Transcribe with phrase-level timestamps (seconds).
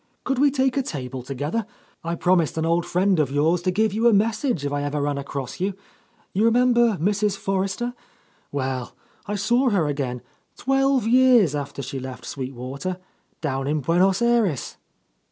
[0.23, 1.67] Could we take a table together?
[2.03, 4.99] I promised an old friend of yours to give you a message, if I ever
[4.99, 5.75] ran across you.
[6.33, 7.37] You remember Mrs.
[7.37, 7.93] For rester?
[8.51, 8.95] Well,
[9.27, 10.23] I saw her again,
[10.57, 12.97] twelve years after she left Sweet Water,—
[13.41, 14.77] down in Buenos Ayres."